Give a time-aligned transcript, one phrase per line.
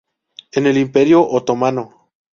[0.53, 2.09] En el Imperio otomano.